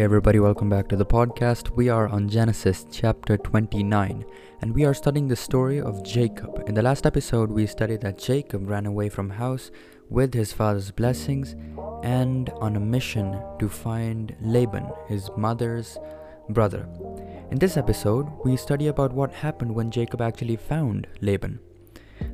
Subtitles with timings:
[0.00, 1.76] Hey, everybody, welcome back to the podcast.
[1.76, 4.24] We are on Genesis chapter 29,
[4.62, 6.64] and we are studying the story of Jacob.
[6.66, 9.70] In the last episode, we studied that Jacob ran away from house
[10.08, 11.54] with his father's blessings
[12.02, 15.98] and on a mission to find Laban, his mother's
[16.48, 16.88] brother.
[17.50, 21.60] In this episode, we study about what happened when Jacob actually found Laban.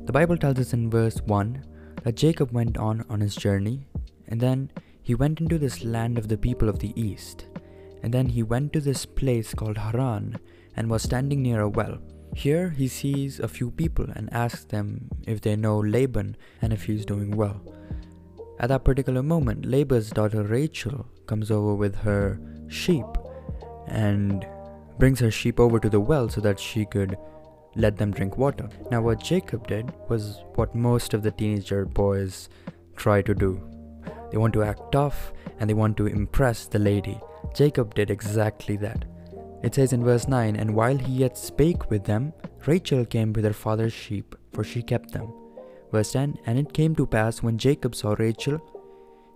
[0.05, 1.65] The Bible tells us in verse 1
[2.05, 3.87] that Jacob went on on his journey,
[4.29, 4.71] and then
[5.01, 7.45] he went into this land of the people of the east.
[8.03, 10.39] And then he went to this place called Haran
[10.75, 11.97] and was standing near a well.
[12.35, 16.83] Here he sees a few people and asks them if they know Laban and if
[16.83, 17.61] he's doing well.
[18.59, 23.05] At that particular moment, Laban's daughter Rachel comes over with her sheep
[23.87, 24.45] and
[24.99, 27.17] brings her sheep over to the well so that she could
[27.75, 28.69] let them drink water.
[28.89, 32.49] Now, what Jacob did was what most of the teenager boys
[32.95, 33.61] try to do
[34.31, 37.19] they want to act tough and they want to impress the lady.
[37.57, 39.05] Jacob did exactly that.
[39.63, 42.31] It says in verse 9, And while he yet spake with them,
[42.67, 45.33] Rachel came with her father's sheep, for she kept them.
[45.91, 48.61] Verse 10 And it came to pass when Jacob saw Rachel,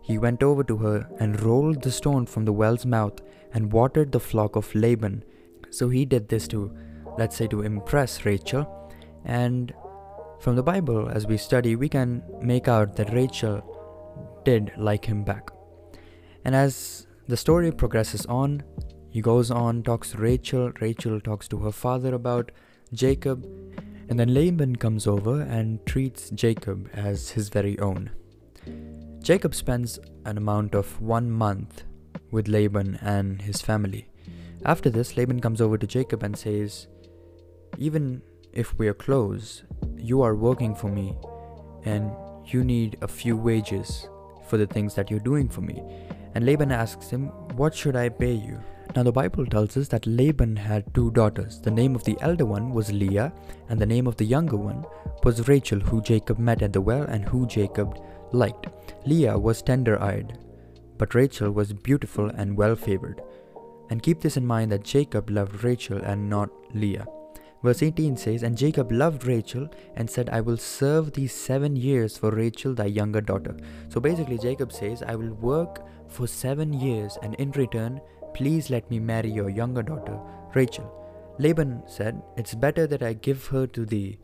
[0.04, 3.20] he went over to her and rolled the stone from the well's mouth
[3.54, 5.24] and watered the flock of Laban.
[5.72, 6.76] So he did this to,
[7.18, 8.68] let's say, to impress Rachel.
[9.26, 9.74] And
[10.40, 13.64] from the Bible, as we study, we can make out that Rachel
[14.46, 15.50] did like him back.
[16.46, 18.64] And as the story progresses on,
[19.10, 22.52] he goes on, talks to Rachel, Rachel talks to her father about
[22.94, 23.46] Jacob,
[24.10, 28.10] and then Laban comes over and treats Jacob as his very own.
[29.22, 31.84] Jacob spends an amount of one month
[32.32, 34.08] with Laban and his family.
[34.66, 36.88] After this, Laban comes over to Jacob and says,
[37.78, 38.22] Even
[38.54, 39.64] if we are close,
[39.98, 41.16] you are working for me,
[41.86, 42.12] and
[42.46, 44.08] you need a few wages
[44.48, 45.82] for the things that you're doing for me.
[46.36, 48.60] And Laban asks him, What should I pay you?
[48.96, 51.62] Now, the Bible tells us that Laban had two daughters.
[51.62, 53.32] The name of the elder one was Leah,
[53.70, 54.86] and the name of the younger one
[55.24, 57.98] was Rachel, who Jacob met at the well and who Jacob
[58.34, 58.68] liked.
[59.06, 60.38] Leah was tender eyed,
[60.98, 63.22] but Rachel was beautiful and well favored.
[63.90, 67.06] And keep this in mind that Jacob loved Rachel and not Leah.
[67.64, 72.18] Verse 18 says, And Jacob loved Rachel and said, I will serve thee seven years
[72.18, 73.56] for Rachel, thy younger daughter.
[73.90, 78.02] So basically, Jacob says, I will work for seven years, and in return,
[78.34, 80.20] please let me marry your younger daughter,
[80.56, 80.92] Rachel.
[81.38, 84.18] Laban said, It's better that I give her to thee.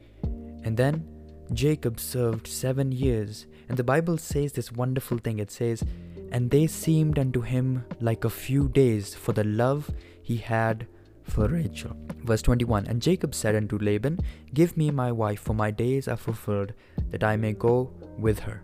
[0.64, 1.08] And then
[1.54, 3.46] Jacob served seven years.
[3.70, 5.84] And the Bible says this wonderful thing it says,
[6.32, 10.88] And they seemed unto him like a few days for the love he had
[11.28, 11.96] for Rachel.
[12.24, 14.20] Verse 21 And Jacob said unto Laban,
[14.54, 16.74] Give me my wife, for my days are fulfilled,
[17.12, 18.64] that I may go with her.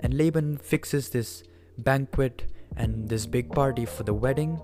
[0.00, 1.44] And Laban fixes this
[1.78, 2.44] banquet
[2.76, 4.60] and this big party for the wedding.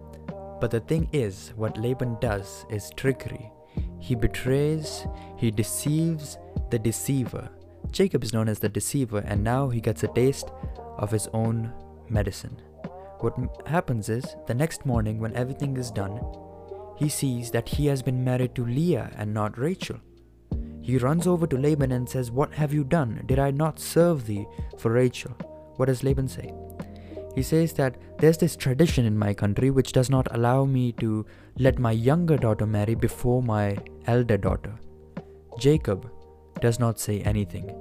[0.60, 3.50] But the thing is, what Laban does is trickery.
[3.98, 6.36] He betrays, he deceives
[6.70, 7.48] the deceiver.
[7.90, 10.50] Jacob is known as the deceiver, and now he gets a taste
[10.98, 11.72] of his own
[12.08, 12.60] medicine.
[13.20, 13.34] What
[13.66, 16.20] happens is, the next morning, when everything is done,
[17.00, 19.96] he sees that he has been married to Leah and not Rachel.
[20.82, 23.22] He runs over to Laban and says, What have you done?
[23.24, 24.46] Did I not serve thee
[24.76, 25.32] for Rachel?
[25.76, 26.52] What does Laban say?
[27.34, 31.24] He says that there's this tradition in my country which does not allow me to
[31.58, 34.74] let my younger daughter marry before my elder daughter.
[35.58, 36.10] Jacob
[36.60, 37.72] does not say anything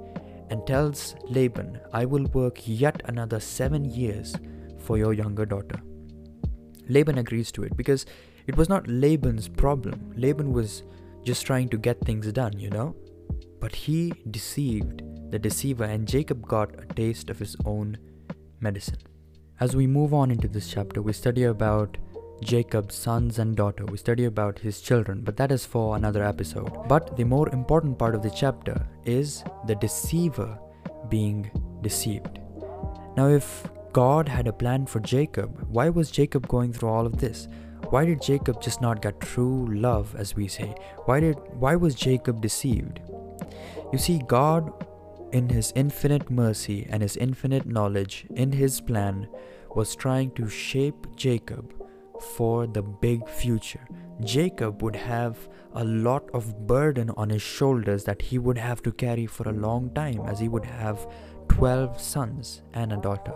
[0.48, 4.34] and tells Laban, I will work yet another seven years
[4.78, 5.78] for your younger daughter.
[6.88, 8.06] Laban agrees to it because
[8.46, 10.12] it was not Laban's problem.
[10.16, 10.82] Laban was
[11.24, 12.96] just trying to get things done, you know?
[13.60, 17.98] But he deceived the deceiver, and Jacob got a taste of his own
[18.60, 18.98] medicine.
[19.60, 21.98] As we move on into this chapter, we study about
[22.42, 23.84] Jacob's sons and daughter.
[23.84, 26.88] We study about his children, but that is for another episode.
[26.88, 30.58] But the more important part of the chapter is the deceiver
[31.10, 31.50] being
[31.82, 32.38] deceived.
[33.16, 37.18] Now, if God had a plan for Jacob, why was Jacob going through all of
[37.18, 37.48] this?
[37.88, 40.74] Why did Jacob just not get true love, as we say?
[41.06, 43.00] Why did why was Jacob deceived?
[43.92, 44.72] You see, God,
[45.32, 49.28] in his infinite mercy and his infinite knowledge, in his plan,
[49.74, 51.74] was trying to shape Jacob
[52.36, 53.86] for the big future.
[54.24, 58.92] Jacob would have a lot of burden on his shoulders that he would have to
[58.92, 61.08] carry for a long time, as he would have
[61.48, 63.34] 12 sons and a daughter.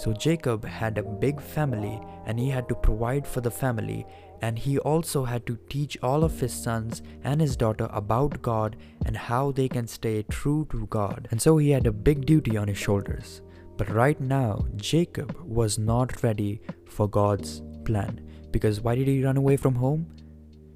[0.00, 4.06] So Jacob had a big family and he had to provide for the family
[4.40, 8.76] and he also had to teach all of his sons and his daughter about God
[9.04, 11.28] and how they can stay true to God.
[11.30, 13.42] And so he had a big duty on his shoulders.
[13.76, 18.26] But right now, Jacob was not ready for God's plan.
[18.52, 20.06] Because why did he run away from home?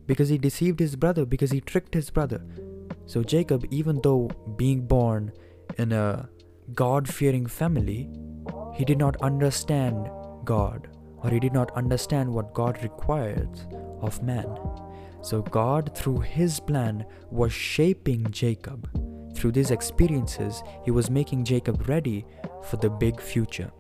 [0.05, 2.44] Because he deceived his brother, because he tricked his brother.
[3.06, 5.32] So, Jacob, even though being born
[5.79, 6.29] in a
[6.75, 8.11] God fearing family,
[8.75, 10.11] he did not understand
[10.44, 10.88] God
[11.19, 13.67] or he did not understand what God requires
[14.03, 14.47] of man.
[15.23, 18.88] So, God, through his plan, was shaping Jacob.
[19.35, 22.26] Through these experiences, he was making Jacob ready
[22.62, 23.71] for the big future.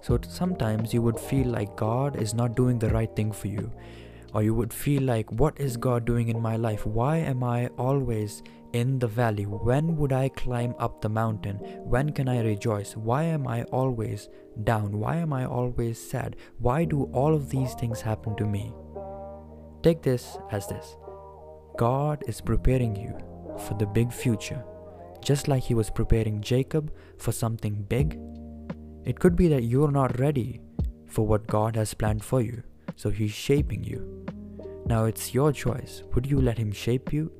[0.00, 3.70] So, sometimes you would feel like God is not doing the right thing for you
[4.32, 5.80] or you would feel like, What is mm.
[5.80, 6.86] God doing in my life?
[6.86, 8.42] Why am I always
[8.72, 9.44] in the valley?
[9.44, 11.56] When would I climb up the mountain?
[11.94, 12.96] When can I rejoice?
[12.96, 14.28] Why am I always
[14.64, 14.98] down?
[14.98, 16.36] Why am I always sad?
[16.58, 18.72] Why do all of these things happen to me?
[19.82, 20.96] Take this as this
[21.78, 23.16] God is preparing you
[23.66, 24.62] for the big future,
[25.22, 28.18] just like He was preparing Jacob for something big.
[29.04, 30.60] It could be that you're not ready
[31.06, 32.62] for what God has planned for you,
[32.96, 34.26] so He's shaping you.
[34.86, 36.02] Now it's your choice.
[36.14, 37.30] Would you let Him shape you?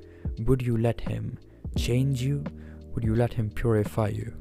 [0.41, 1.39] Would you let Him
[1.77, 2.45] change you?
[2.95, 4.33] Would you let Him purify you?